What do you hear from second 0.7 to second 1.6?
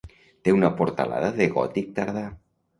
portalada de